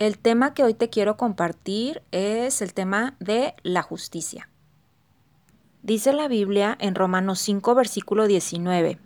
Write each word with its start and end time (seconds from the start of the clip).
El 0.00 0.16
tema 0.16 0.54
que 0.54 0.64
hoy 0.64 0.72
te 0.72 0.88
quiero 0.88 1.18
compartir 1.18 2.02
es 2.10 2.62
el 2.62 2.72
tema 2.72 3.16
de 3.20 3.54
la 3.62 3.82
justicia. 3.82 4.48
Dice 5.82 6.14
la 6.14 6.26
Biblia 6.26 6.74
en 6.80 6.94
Romanos 6.94 7.38
5, 7.40 7.74
versículo 7.74 8.26
19. 8.26 8.98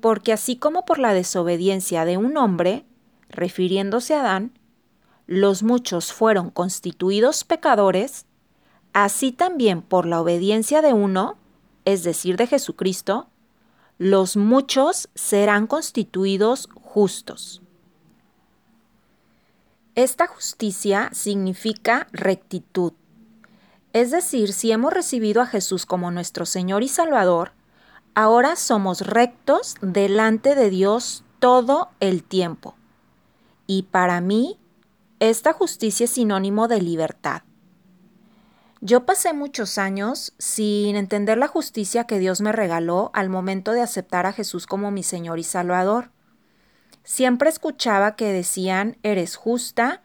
Porque 0.00 0.32
así 0.32 0.56
como 0.56 0.86
por 0.86 0.98
la 0.98 1.12
desobediencia 1.12 2.06
de 2.06 2.16
un 2.16 2.38
hombre, 2.38 2.86
refiriéndose 3.28 4.14
a 4.14 4.20
Adán, 4.20 4.58
los 5.26 5.62
muchos 5.62 6.10
fueron 6.10 6.48
constituidos 6.48 7.44
pecadores, 7.44 8.24
así 8.94 9.30
también 9.30 9.82
por 9.82 10.06
la 10.06 10.22
obediencia 10.22 10.80
de 10.80 10.94
uno, 10.94 11.36
es 11.84 12.02
decir, 12.02 12.38
de 12.38 12.46
Jesucristo, 12.46 13.28
los 13.98 14.38
muchos 14.38 15.10
serán 15.14 15.66
constituidos 15.66 16.66
justos. 16.80 17.59
Esta 20.00 20.26
justicia 20.26 21.10
significa 21.12 22.08
rectitud. 22.10 22.94
Es 23.92 24.10
decir, 24.10 24.54
si 24.54 24.72
hemos 24.72 24.94
recibido 24.94 25.42
a 25.42 25.46
Jesús 25.46 25.84
como 25.84 26.10
nuestro 26.10 26.46
Señor 26.46 26.82
y 26.82 26.88
Salvador, 26.88 27.52
ahora 28.14 28.56
somos 28.56 29.02
rectos 29.02 29.74
delante 29.82 30.54
de 30.54 30.70
Dios 30.70 31.22
todo 31.38 31.90
el 32.00 32.24
tiempo. 32.24 32.76
Y 33.66 33.82
para 33.82 34.22
mí, 34.22 34.58
esta 35.18 35.52
justicia 35.52 36.04
es 36.04 36.12
sinónimo 36.12 36.66
de 36.66 36.80
libertad. 36.80 37.42
Yo 38.80 39.04
pasé 39.04 39.34
muchos 39.34 39.76
años 39.76 40.32
sin 40.38 40.96
entender 40.96 41.36
la 41.36 41.46
justicia 41.46 42.04
que 42.04 42.18
Dios 42.18 42.40
me 42.40 42.52
regaló 42.52 43.10
al 43.12 43.28
momento 43.28 43.72
de 43.72 43.82
aceptar 43.82 44.24
a 44.24 44.32
Jesús 44.32 44.66
como 44.66 44.90
mi 44.90 45.02
Señor 45.02 45.38
y 45.38 45.44
Salvador. 45.44 46.10
Siempre 47.04 47.48
escuchaba 47.48 48.16
que 48.16 48.32
decían, 48.32 48.96
eres 49.02 49.36
justa, 49.36 50.02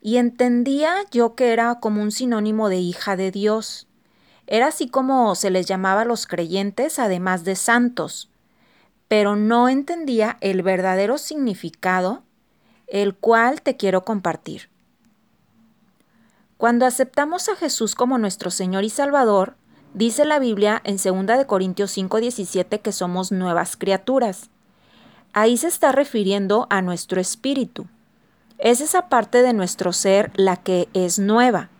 y 0.00 0.16
entendía 0.16 0.94
yo 1.10 1.34
que 1.34 1.52
era 1.52 1.78
como 1.80 2.02
un 2.02 2.10
sinónimo 2.10 2.68
de 2.68 2.78
hija 2.78 3.16
de 3.16 3.30
Dios. 3.30 3.86
Era 4.46 4.68
así 4.68 4.88
como 4.88 5.34
se 5.34 5.50
les 5.50 5.66
llamaba 5.66 6.02
a 6.02 6.06
los 6.06 6.26
creyentes, 6.26 6.98
además 6.98 7.44
de 7.44 7.54
santos, 7.54 8.30
pero 9.08 9.36
no 9.36 9.68
entendía 9.68 10.38
el 10.40 10.62
verdadero 10.62 11.18
significado, 11.18 12.22
el 12.86 13.14
cual 13.14 13.62
te 13.62 13.76
quiero 13.76 14.04
compartir. 14.04 14.70
Cuando 16.56 16.84
aceptamos 16.84 17.48
a 17.48 17.56
Jesús 17.56 17.94
como 17.94 18.18
nuestro 18.18 18.50
Señor 18.50 18.84
y 18.84 18.90
Salvador, 18.90 19.56
dice 19.94 20.24
la 20.24 20.38
Biblia 20.38 20.82
en 20.84 20.98
2 20.98 21.46
Corintios 21.46 21.90
5:17 21.96 22.80
que 22.80 22.92
somos 22.92 23.32
nuevas 23.32 23.76
criaturas. 23.76 24.50
Ahí 25.32 25.56
se 25.56 25.68
está 25.68 25.92
refiriendo 25.92 26.66
a 26.70 26.82
nuestro 26.82 27.20
espíritu. 27.20 27.86
Es 28.58 28.80
esa 28.80 29.08
parte 29.08 29.42
de 29.42 29.52
nuestro 29.52 29.92
ser 29.92 30.32
la 30.34 30.56
que 30.56 30.88
es 30.92 31.18
nueva. 31.18 31.70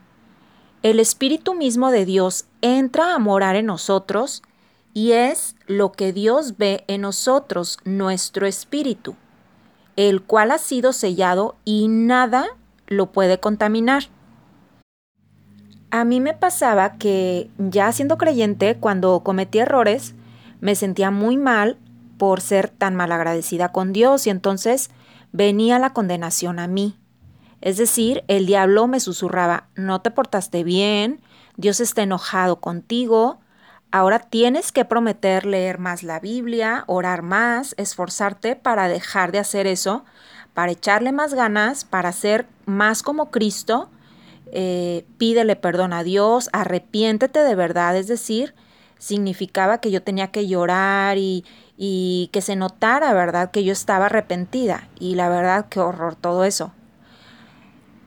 El 0.83 1.01
espíritu 1.01 1.55
mismo 1.55 1.91
de 1.91 2.05
Dios 2.05 2.47
entra 2.62 3.15
a 3.15 3.19
morar 3.19 3.56
en 3.56 3.67
nosotros 3.67 4.43
y 4.95 5.12
es 5.12 5.56
lo 5.67 5.93
que 5.93 6.12
Dios 6.12 6.56
ve 6.56 6.84
en 6.87 7.03
nosotros, 7.03 7.78
nuestro 7.84 8.47
espíritu, 8.47 9.15
el 9.97 10.23
cual 10.23 10.53
ha 10.53 10.59
sido 10.59 10.93
sellado 10.93 11.56
y 11.65 11.89
nada 11.89 12.47
lo 12.87 13.12
puede 13.12 13.41
contaminar. 13.41 14.05
A 15.91 16.05
mí 16.05 16.21
me 16.21 16.34
pasaba 16.34 16.98
que 16.98 17.51
ya 17.59 17.91
siendo 17.93 18.17
creyente, 18.17 18.77
cuando 18.78 19.21
cometí 19.21 19.59
errores, 19.59 20.15
me 20.61 20.77
sentía 20.77 21.11
muy 21.11 21.37
mal 21.37 21.78
por 22.20 22.42
ser 22.42 22.68
tan 22.68 22.96
malagradecida 22.96 23.72
con 23.72 23.94
Dios 23.94 24.26
y 24.26 24.30
entonces 24.30 24.90
venía 25.32 25.78
la 25.78 25.94
condenación 25.94 26.58
a 26.58 26.66
mí. 26.66 26.98
Es 27.62 27.78
decir, 27.78 28.24
el 28.28 28.44
diablo 28.44 28.86
me 28.88 29.00
susurraba, 29.00 29.68
no 29.74 30.02
te 30.02 30.10
portaste 30.10 30.62
bien, 30.62 31.22
Dios 31.56 31.80
está 31.80 32.02
enojado 32.02 32.60
contigo, 32.60 33.41
ahora 33.91 34.19
tienes 34.19 34.70
que 34.70 34.84
prometer 34.84 35.47
leer 35.47 35.78
más 35.78 36.03
la 36.03 36.20
Biblia, 36.20 36.84
orar 36.88 37.22
más, 37.22 37.75
esforzarte 37.78 38.54
para 38.54 38.88
dejar 38.88 39.32
de 39.32 39.38
hacer 39.38 39.66
eso, 39.66 40.04
para 40.53 40.72
echarle 40.72 41.12
más 41.12 41.32
ganas, 41.32 41.86
para 41.86 42.12
ser 42.12 42.47
más 42.66 43.03
como 43.03 43.30
Cristo, 43.30 43.88
eh, 44.53 45.06
pídele 45.16 45.56
perdón 45.56 45.94
a 45.94 46.03
Dios, 46.03 46.50
arrepiéntete 46.53 47.38
de 47.38 47.54
verdad, 47.54 47.97
es 47.97 48.09
decir, 48.09 48.54
significaba 49.00 49.78
que 49.78 49.91
yo 49.91 50.03
tenía 50.03 50.30
que 50.30 50.47
llorar 50.47 51.19
y, 51.19 51.44
y 51.82 52.28
que 52.30 52.42
se 52.42 52.56
notara, 52.56 53.14
¿verdad?, 53.14 53.50
que 53.50 53.64
yo 53.64 53.72
estaba 53.72 54.04
arrepentida. 54.04 54.86
Y 54.98 55.14
la 55.14 55.30
verdad, 55.30 55.64
qué 55.70 55.80
horror 55.80 56.14
todo 56.14 56.44
eso. 56.44 56.74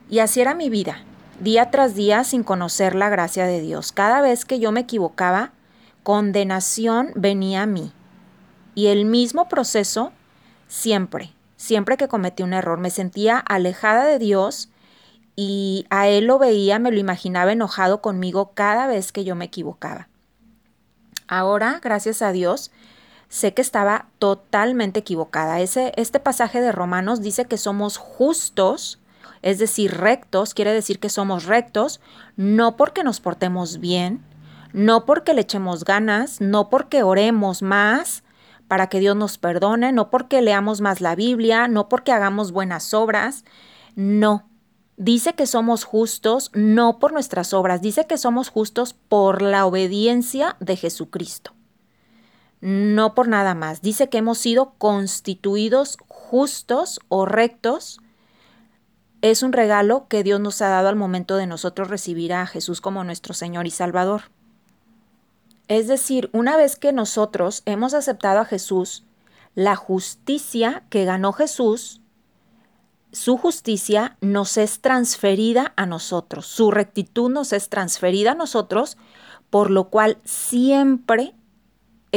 Y 0.08 0.20
así 0.20 0.40
era 0.40 0.54
mi 0.54 0.70
vida, 0.70 0.98
día 1.40 1.72
tras 1.72 1.96
día 1.96 2.22
sin 2.22 2.44
conocer 2.44 2.94
la 2.94 3.08
gracia 3.08 3.46
de 3.46 3.60
Dios. 3.60 3.90
Cada 3.90 4.20
vez 4.20 4.44
que 4.44 4.60
yo 4.60 4.70
me 4.70 4.82
equivocaba, 4.82 5.50
condenación 6.04 7.10
venía 7.16 7.62
a 7.62 7.66
mí. 7.66 7.92
Y 8.76 8.86
el 8.86 9.06
mismo 9.06 9.48
proceso 9.48 10.12
siempre, 10.68 11.32
siempre 11.56 11.96
que 11.96 12.06
cometí 12.06 12.44
un 12.44 12.52
error, 12.52 12.78
me 12.78 12.90
sentía 12.90 13.38
alejada 13.38 14.04
de 14.04 14.20
Dios 14.20 14.68
y 15.34 15.84
a 15.90 16.06
Él 16.06 16.26
lo 16.26 16.38
veía, 16.38 16.78
me 16.78 16.92
lo 16.92 16.98
imaginaba 17.00 17.50
enojado 17.50 18.00
conmigo 18.00 18.52
cada 18.54 18.86
vez 18.86 19.10
que 19.10 19.24
yo 19.24 19.34
me 19.34 19.46
equivocaba. 19.46 20.06
Ahora, 21.26 21.80
gracias 21.82 22.22
a 22.22 22.30
Dios, 22.30 22.70
sé 23.34 23.52
que 23.52 23.62
estaba 23.62 24.06
totalmente 24.20 25.00
equivocada. 25.00 25.58
Ese, 25.58 25.92
este 25.96 26.20
pasaje 26.20 26.60
de 26.60 26.70
Romanos 26.70 27.20
dice 27.20 27.46
que 27.46 27.58
somos 27.58 27.96
justos, 27.96 29.00
es 29.42 29.58
decir, 29.58 29.96
rectos, 29.96 30.54
quiere 30.54 30.72
decir 30.72 31.00
que 31.00 31.08
somos 31.08 31.44
rectos, 31.44 32.00
no 32.36 32.76
porque 32.76 33.02
nos 33.02 33.18
portemos 33.18 33.80
bien, 33.80 34.24
no 34.72 35.04
porque 35.04 35.34
le 35.34 35.40
echemos 35.40 35.84
ganas, 35.84 36.40
no 36.40 36.70
porque 36.70 37.02
oremos 37.02 37.60
más 37.60 38.22
para 38.68 38.86
que 38.86 39.00
Dios 39.00 39.16
nos 39.16 39.36
perdone, 39.36 39.90
no 39.90 40.10
porque 40.10 40.40
leamos 40.40 40.80
más 40.80 41.00
la 41.00 41.16
Biblia, 41.16 41.66
no 41.66 41.88
porque 41.88 42.12
hagamos 42.12 42.52
buenas 42.52 42.94
obras, 42.94 43.44
no. 43.96 44.48
Dice 44.96 45.32
que 45.32 45.48
somos 45.48 45.82
justos 45.82 46.52
no 46.54 47.00
por 47.00 47.12
nuestras 47.12 47.52
obras, 47.52 47.82
dice 47.82 48.06
que 48.06 48.16
somos 48.16 48.48
justos 48.48 48.92
por 48.92 49.42
la 49.42 49.66
obediencia 49.66 50.56
de 50.60 50.76
Jesucristo 50.76 51.52
no 52.64 53.14
por 53.14 53.28
nada 53.28 53.54
más. 53.54 53.82
Dice 53.82 54.08
que 54.08 54.16
hemos 54.16 54.38
sido 54.38 54.72
constituidos 54.78 55.98
justos 56.08 56.98
o 57.10 57.26
rectos. 57.26 58.00
Es 59.20 59.42
un 59.42 59.52
regalo 59.52 60.08
que 60.08 60.22
Dios 60.22 60.40
nos 60.40 60.62
ha 60.62 60.68
dado 60.68 60.88
al 60.88 60.96
momento 60.96 61.36
de 61.36 61.46
nosotros 61.46 61.90
recibir 61.90 62.32
a 62.32 62.46
Jesús 62.46 62.80
como 62.80 63.04
nuestro 63.04 63.34
Señor 63.34 63.66
y 63.66 63.70
Salvador. 63.70 64.22
Es 65.68 65.88
decir, 65.88 66.30
una 66.32 66.56
vez 66.56 66.76
que 66.76 66.94
nosotros 66.94 67.62
hemos 67.66 67.92
aceptado 67.92 68.40
a 68.40 68.46
Jesús, 68.46 69.04
la 69.54 69.76
justicia 69.76 70.84
que 70.88 71.04
ganó 71.04 71.34
Jesús, 71.34 72.00
su 73.12 73.36
justicia 73.36 74.16
nos 74.22 74.56
es 74.56 74.80
transferida 74.80 75.74
a 75.76 75.84
nosotros, 75.84 76.46
su 76.46 76.70
rectitud 76.70 77.30
nos 77.30 77.52
es 77.52 77.68
transferida 77.68 78.32
a 78.32 78.36
nosotros, 78.36 78.96
por 79.50 79.70
lo 79.70 79.90
cual 79.90 80.16
siempre 80.24 81.34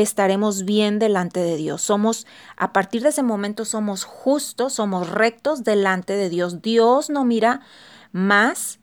estaremos 0.02 0.64
bien 0.64 1.00
delante 1.00 1.40
de 1.40 1.58
Dios. 1.58 1.82
Somos, 1.82 2.28
a 2.56 2.72
partir 2.72 3.02
de 3.02 3.10
ese 3.10 3.24
momento, 3.24 3.66
somos 3.66 4.04
justos, 4.04 4.74
somos 4.74 5.10
rectos 5.10 5.64
delante 5.64 6.14
de 6.14 6.30
Dios. 6.30 6.62
Dios 6.62 7.10
no 7.10 7.26
mira 7.26 7.62
más 8.12 8.80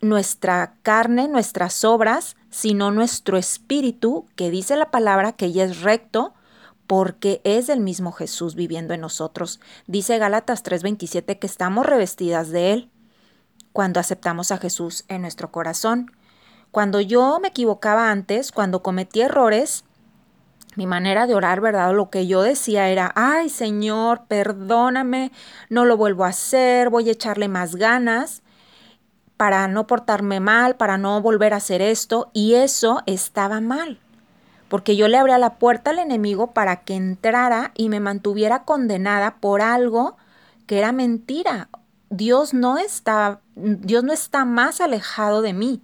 nuestra 0.00 0.74
carne, 0.82 1.28
nuestras 1.28 1.84
obras, 1.84 2.36
sino 2.50 2.90
nuestro 2.90 3.38
espíritu, 3.38 4.26
que 4.34 4.50
dice 4.50 4.76
la 4.76 4.90
palabra 4.90 5.32
que 5.32 5.52
ya 5.52 5.64
es 5.64 5.82
recto, 5.82 6.34
porque 6.88 7.40
es 7.44 7.68
el 7.68 7.78
mismo 7.78 8.10
Jesús 8.10 8.56
viviendo 8.56 8.92
en 8.92 9.02
nosotros. 9.02 9.60
Dice 9.86 10.18
Gálatas 10.18 10.64
3:27 10.64 11.38
que 11.38 11.46
estamos 11.46 11.86
revestidas 11.86 12.50
de 12.50 12.72
Él 12.72 12.90
cuando 13.72 14.00
aceptamos 14.00 14.50
a 14.50 14.58
Jesús 14.58 15.04
en 15.06 15.22
nuestro 15.22 15.52
corazón. 15.52 16.10
Cuando 16.72 17.00
yo 17.00 17.38
me 17.40 17.48
equivocaba 17.48 18.10
antes, 18.10 18.50
cuando 18.50 18.82
cometí 18.82 19.20
errores, 19.20 19.84
mi 20.76 20.86
manera 20.86 21.26
de 21.26 21.34
orar, 21.34 21.60
¿verdad? 21.60 21.94
Lo 21.94 22.10
que 22.10 22.26
yo 22.26 22.42
decía 22.42 22.88
era, 22.88 23.12
ay 23.14 23.48
Señor, 23.48 24.24
perdóname, 24.26 25.32
no 25.68 25.84
lo 25.84 25.96
vuelvo 25.96 26.24
a 26.24 26.28
hacer, 26.28 26.90
voy 26.90 27.08
a 27.08 27.12
echarle 27.12 27.48
más 27.48 27.76
ganas 27.76 28.42
para 29.36 29.66
no 29.68 29.86
portarme 29.86 30.40
mal, 30.40 30.76
para 30.76 30.98
no 30.98 31.20
volver 31.20 31.54
a 31.54 31.58
hacer 31.58 31.82
esto. 31.82 32.30
Y 32.32 32.54
eso 32.54 33.02
estaba 33.06 33.60
mal, 33.60 33.98
porque 34.68 34.96
yo 34.96 35.08
le 35.08 35.18
abría 35.18 35.38
la 35.38 35.54
puerta 35.54 35.90
al 35.90 35.98
enemigo 35.98 36.52
para 36.52 36.84
que 36.84 36.94
entrara 36.94 37.72
y 37.74 37.88
me 37.88 38.00
mantuviera 38.00 38.64
condenada 38.64 39.36
por 39.40 39.62
algo 39.62 40.16
que 40.66 40.78
era 40.78 40.92
mentira. 40.92 41.68
Dios 42.10 42.54
no 42.54 42.78
está, 42.78 43.40
Dios 43.54 44.04
no 44.04 44.12
está 44.12 44.44
más 44.44 44.80
alejado 44.80 45.42
de 45.42 45.52
mí. 45.52 45.82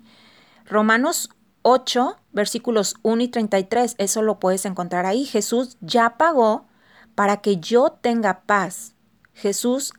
Romanos 0.67 1.31
8, 1.63 2.17
versículos 2.33 2.97
1 3.03 3.23
y 3.23 3.29
33, 3.29 3.95
eso 3.99 4.23
lo 4.23 4.39
puedes 4.39 4.65
encontrar 4.65 5.07
ahí. 5.07 5.25
Jesús 5.25 5.77
ya 5.81 6.17
pagó 6.17 6.67
para 7.15 7.39
que 7.39 7.59
yo 7.59 7.91
tenga 8.01 8.41
paz. 8.43 8.95
Jesús 9.35 9.93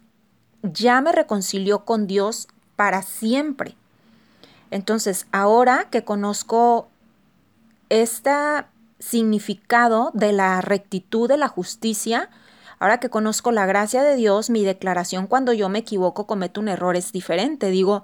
ya 0.64 1.02
me 1.02 1.12
reconcilió 1.12 1.86
con 1.86 2.08
Dios 2.08 2.48
para 2.76 3.02
siempre. 3.02 3.76
Entonces, 4.70 5.28
ahora 5.32 5.88
que 5.92 6.04
conozco 6.04 6.88
este 7.90 8.32
significado 9.00 10.12
de 10.14 10.32
la 10.32 10.62
rectitud, 10.62 11.28
de 11.28 11.38
la 11.38 11.48
justicia, 11.48 12.30
ahora 12.80 13.00
que 13.00 13.10
conozco 13.10 13.52
la 13.52 13.66
gracia 13.66 14.02
de 14.04 14.16
Dios, 14.16 14.50
mi 14.50 14.64
declaración 14.64 15.28
cuando 15.28 15.52
yo 15.54 15.68
me 15.70 15.80
equivoco, 15.80 16.26
cometo 16.26 16.62
un 16.62 16.70
error 16.70 16.96
es 16.96 17.12
diferente. 17.12 17.70
Digo, 17.70 18.04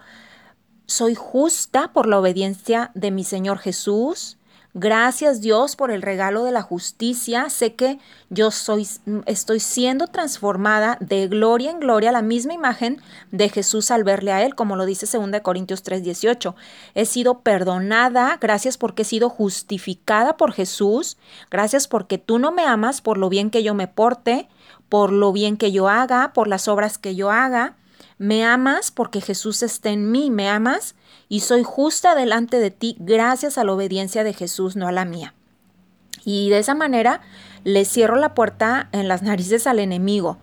soy 0.88 1.13
justa 1.13 1.94
por 1.94 2.07
la 2.07 2.19
obediencia 2.19 2.92
de 2.95 3.12
mi 3.12 3.24
Señor 3.24 3.60
Jesús, 3.60 4.38
Gracias 4.80 5.42
Dios 5.42 5.75
por 5.75 5.89
el 5.89 6.04
regalo 6.04 6.44
de 6.44 6.51
la 6.51 6.62
justicia. 6.62 7.50
Sé 7.50 7.74
que 7.74 7.98
yo 8.30 8.51
soy, 8.51 8.88
estoy 9.25 9.60
siendo 9.60 10.06
transformada 10.06 11.00
de 11.00 11.28
gloria 11.28 11.72
en 11.72 11.80
gloria 11.80 12.10
a 12.10 12.13
la 12.13 12.22
misma 12.22 12.54
imagen 12.54 13.01
de 13.31 13.50
Jesús 13.50 13.89
al 13.89 14.04
verle 14.04 14.34
a 14.34 14.45
Él, 14.45 14.54
como 14.54 14.75
lo 14.75 14.86
dice 14.86 15.07
2 15.07 15.42
Corintios 15.42 15.81
3:18. 15.84 16.54
He 16.94 17.07
sido 17.07 17.39
perdonada, 17.39 18.38
gracias 18.39 18.78
porque 18.78 19.01
he 19.01 19.06
sido 19.06 19.31
justificada 19.31 20.38
por 20.38 20.51
Jesús. 20.51 21.18
Gracias 21.50 21.88
porque 21.88 22.19
tú 22.19 22.38
no 22.38 22.51
me 22.51 22.63
amas 22.63 23.01
por 23.01 23.18
lo 23.18 23.30
bien 23.30 23.50
que 23.50 23.63
yo 23.63 23.74
me 23.74 23.88
porte, 23.88 24.48
por 24.89 25.12
lo 25.12 25.31
bien 25.31 25.57
que 25.57 25.72
yo 25.72 25.89
haga, 25.89 26.34
por 26.34 26.48
las 26.48 26.68
obras 26.68 27.00
que 27.00 27.16
yo 27.16 27.31
haga. 27.31 27.78
Me 28.18 28.46
amas 28.46 28.92
porque 28.92 29.22
Jesús 29.22 29.64
está 29.64 29.90
en 29.90 30.12
mí, 30.12 30.32
me 30.32 30.50
amas 30.50 30.96
y 31.30 31.42
soy 31.42 31.64
justa 31.64 32.16
delante 32.16 32.60
de 32.60 32.72
ti 32.72 32.96
gracias 33.00 33.58
a 33.58 33.64
la 33.64 33.74
obediencia 33.74 34.24
de 34.24 34.34
Jesús, 34.34 34.76
no 34.76 34.88
a 34.88 34.92
la 34.92 35.06
mía. 35.06 35.34
Y 36.26 36.50
de 36.50 36.60
esa 36.60 36.76
manera 36.76 37.22
le 37.64 37.86
cierro 37.86 38.16
la 38.16 38.34
puerta 38.34 38.90
en 38.92 39.08
las 39.08 39.24
narices 39.24 39.68
al 39.68 39.80
enemigo. 39.80 40.38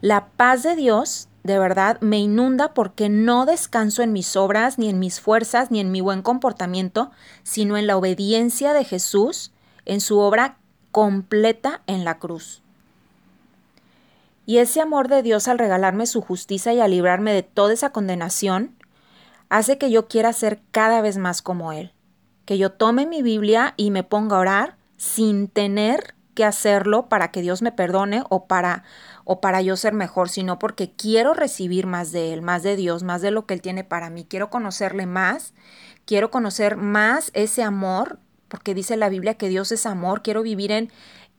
La 0.00 0.28
paz 0.28 0.62
de 0.62 0.76
Dios 0.76 1.28
de 1.42 1.58
verdad 1.58 1.98
me 2.00 2.18
inunda 2.18 2.74
porque 2.74 3.08
no 3.08 3.46
descanso 3.46 4.02
en 4.02 4.12
mis 4.12 4.36
obras, 4.36 4.78
ni 4.78 4.88
en 4.90 4.98
mis 4.98 5.20
fuerzas, 5.20 5.70
ni 5.70 5.80
en 5.80 5.90
mi 5.90 6.00
buen 6.00 6.22
comportamiento, 6.22 7.10
sino 7.42 7.76
en 7.76 7.86
la 7.86 7.96
obediencia 7.96 8.74
de 8.74 8.84
Jesús, 8.84 9.52
en 9.86 10.00
su 10.00 10.18
obra 10.18 10.58
completa 10.90 11.82
en 11.86 12.04
la 12.04 12.18
cruz. 12.18 12.62
Y 14.50 14.58
ese 14.58 14.80
amor 14.80 15.06
de 15.06 15.22
Dios 15.22 15.46
al 15.46 15.60
regalarme 15.60 16.06
su 16.06 16.22
justicia 16.22 16.72
y 16.72 16.80
a 16.80 16.88
librarme 16.88 17.32
de 17.32 17.44
toda 17.44 17.72
esa 17.72 17.90
condenación, 17.90 18.74
hace 19.48 19.78
que 19.78 19.92
yo 19.92 20.08
quiera 20.08 20.32
ser 20.32 20.60
cada 20.72 21.00
vez 21.02 21.18
más 21.18 21.40
como 21.40 21.72
Él. 21.72 21.92
Que 22.46 22.58
yo 22.58 22.72
tome 22.72 23.06
mi 23.06 23.22
Biblia 23.22 23.74
y 23.76 23.92
me 23.92 24.02
ponga 24.02 24.34
a 24.34 24.40
orar 24.40 24.76
sin 24.96 25.46
tener 25.46 26.16
que 26.34 26.44
hacerlo 26.44 27.08
para 27.08 27.30
que 27.30 27.42
Dios 27.42 27.62
me 27.62 27.70
perdone 27.70 28.24
o 28.28 28.46
para 28.48 28.82
o 29.22 29.40
para 29.40 29.62
yo 29.62 29.76
ser 29.76 29.92
mejor, 29.92 30.28
sino 30.28 30.58
porque 30.58 30.96
quiero 30.96 31.32
recibir 31.32 31.86
más 31.86 32.10
de 32.10 32.32
Él, 32.32 32.42
más 32.42 32.64
de 32.64 32.74
Dios, 32.74 33.04
más 33.04 33.22
de 33.22 33.30
lo 33.30 33.46
que 33.46 33.54
Él 33.54 33.62
tiene 33.62 33.84
para 33.84 34.10
mí. 34.10 34.26
Quiero 34.28 34.50
conocerle 34.50 35.06
más, 35.06 35.54
quiero 36.06 36.32
conocer 36.32 36.74
más 36.74 37.30
ese 37.34 37.62
amor, 37.62 38.18
porque 38.48 38.74
dice 38.74 38.96
la 38.96 39.10
Biblia 39.10 39.34
que 39.34 39.48
Dios 39.48 39.70
es 39.70 39.86
amor. 39.86 40.22
Quiero 40.22 40.42
vivir 40.42 40.72
en, 40.72 40.90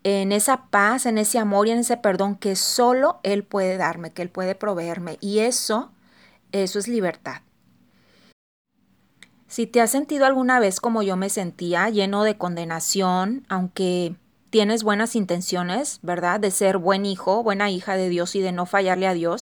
en 0.03 0.31
esa 0.31 0.65
paz, 0.67 1.05
en 1.05 1.17
ese 1.17 1.39
amor 1.39 1.67
y 1.67 1.71
en 1.71 1.79
ese 1.79 1.97
perdón 1.97 2.35
que 2.35 2.55
solo 2.55 3.19
Él 3.23 3.43
puede 3.43 3.77
darme, 3.77 4.11
que 4.11 4.21
Él 4.21 4.29
puede 4.29 4.55
proveerme. 4.55 5.17
Y 5.21 5.39
eso, 5.39 5.91
eso 6.51 6.79
es 6.79 6.87
libertad. 6.87 7.41
Si 9.47 9.67
te 9.67 9.81
has 9.81 9.91
sentido 9.91 10.25
alguna 10.25 10.61
vez 10.61 10.79
como 10.79 11.03
yo 11.03 11.17
me 11.17 11.29
sentía, 11.29 11.89
lleno 11.89 12.23
de 12.23 12.37
condenación, 12.37 13.45
aunque 13.49 14.15
tienes 14.49 14.83
buenas 14.83 15.15
intenciones, 15.15 15.99
¿verdad? 16.03 16.39
De 16.39 16.51
ser 16.51 16.77
buen 16.77 17.05
hijo, 17.05 17.43
buena 17.43 17.69
hija 17.69 17.97
de 17.97 18.07
Dios 18.07 18.33
y 18.35 18.41
de 18.41 18.53
no 18.53 18.65
fallarle 18.65 19.07
a 19.07 19.13
Dios, 19.13 19.40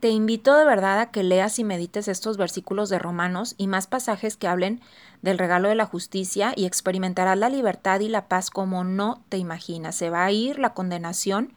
te 0.00 0.10
invito 0.10 0.54
de 0.54 0.64
verdad 0.64 1.00
a 1.00 1.10
que 1.10 1.22
leas 1.22 1.58
y 1.58 1.64
medites 1.64 2.08
estos 2.08 2.36
versículos 2.36 2.88
de 2.88 2.98
Romanos 2.98 3.54
y 3.56 3.66
más 3.66 3.86
pasajes 3.86 4.36
que 4.36 4.48
hablen 4.48 4.80
del 5.22 5.38
regalo 5.38 5.68
de 5.68 5.74
la 5.74 5.86
justicia 5.86 6.52
y 6.54 6.66
experimentarás 6.66 7.38
la 7.38 7.48
libertad 7.48 8.00
y 8.00 8.08
la 8.08 8.28
paz 8.28 8.50
como 8.50 8.84
no 8.84 9.24
te 9.28 9.38
imaginas. 9.38 9.96
Se 9.96 10.10
va 10.10 10.24
a 10.24 10.32
ir 10.32 10.58
la 10.58 10.74
condenación 10.74 11.54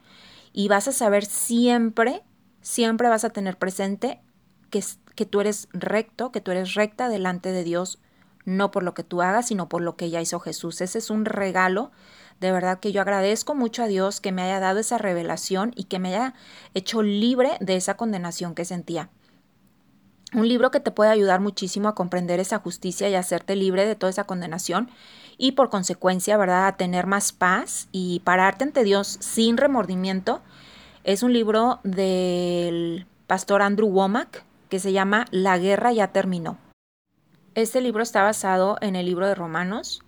y 0.54 0.70
vas 0.70 0.88
a 0.88 0.94
saber 0.94 1.26
siempre, 1.26 2.24
siempre 2.62 3.10
vas 3.10 3.26
a 3.26 3.30
tener 3.30 3.58
presente 3.58 4.22
que, 4.70 4.84
que 5.16 5.26
tú 5.26 5.42
eres 5.42 5.68
recto, 5.74 6.32
que 6.32 6.42
tú 6.42 6.52
eres 6.52 6.76
recta 6.76 7.10
delante 7.10 7.52
de 7.52 7.64
Dios, 7.64 8.00
no 8.46 8.72
por 8.72 8.84
lo 8.84 8.94
que 8.94 9.04
tú 9.04 9.22
hagas, 9.22 9.48
sino 9.48 9.68
por 9.68 9.82
lo 9.82 9.98
que 9.98 10.10
ya 10.10 10.22
hizo 10.22 10.40
Jesús. 10.40 10.80
Ese 10.80 10.98
es 10.98 11.10
un 11.10 11.26
regalo, 11.26 11.92
de 12.40 12.52
verdad 12.52 12.80
que 12.80 12.92
yo 12.92 13.02
agradezco 13.02 13.56
mucho 13.56 13.84
a 13.84 13.88
Dios 13.88 14.22
que 14.22 14.32
me 14.32 14.42
haya 14.42 14.60
dado 14.60 14.80
esa 14.80 14.98
revelación 14.98 15.74
y 15.76 15.86
que 15.86 16.00
me 16.00 16.10
haya 16.16 16.34
hecho 16.74 17.02
libre 17.02 17.58
de 17.60 17.76
esa 17.76 17.98
condenación 17.98 18.56
que 18.56 18.66
sentía. 18.66 19.10
Un 20.34 20.48
libro 20.48 20.70
que 20.72 20.80
te 20.80 20.92
puede 20.92 21.10
ayudar 21.10 21.40
muchísimo 21.40 21.90
a 21.90 21.96
comprender 21.96 22.40
esa 22.40 22.60
justicia 22.60 23.10
y 23.10 23.16
hacerte 23.16 23.56
libre 23.56 23.86
de 23.86 23.96
toda 23.96 24.12
esa 24.12 24.26
condenación 24.26 24.90
y 25.38 25.54
por 25.54 25.70
consecuencia, 25.70 26.38
¿verdad?, 26.38 26.68
a 26.68 26.78
tener 26.78 27.08
más 27.08 27.32
paz 27.32 27.88
y 27.92 28.20
pararte 28.20 28.64
ante 28.64 28.84
Dios 28.84 29.18
sin 29.20 29.58
remordimiento. 29.58 30.42
Es 31.04 31.24
un 31.24 31.34
libro 31.34 31.80
del 31.84 33.08
pastor 33.26 33.64
Andrew 33.64 33.90
Womack, 33.90 34.44
que 34.70 34.80
se 34.80 34.92
llama 34.92 35.26
La 35.32 35.58
guerra 35.58 35.94
ya 35.94 36.10
terminó. 36.10 36.58
Este 37.56 37.82
libro 37.82 38.04
está 38.04 38.22
basado 38.22 38.78
en 38.82 38.96
el 38.96 39.08
libro 39.08 39.26
de 39.26 39.34
Romanos 39.34 40.04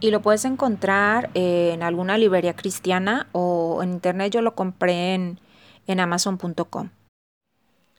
y 0.00 0.10
lo 0.10 0.22
puedes 0.22 0.44
encontrar 0.44 1.30
en 1.34 1.82
alguna 1.82 2.18
librería 2.18 2.56
cristiana 2.56 3.28
o 3.32 3.82
en 3.82 3.92
internet 3.92 4.32
yo 4.32 4.42
lo 4.42 4.54
compré 4.54 5.14
en, 5.14 5.40
en 5.86 6.00
amazon.com. 6.00 6.90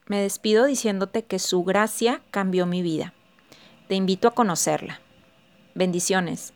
Me 0.08 0.22
despido 0.22 0.66
diciéndote 0.66 1.24
que 1.24 1.40
su 1.40 1.64
gracia 1.64 2.22
cambió 2.32 2.66
mi 2.66 2.82
vida. 2.82 3.14
Te 3.88 3.96
invito 3.96 4.28
a 4.28 4.34
conocerla. 4.34 5.00
Bendiciones. 5.76 6.54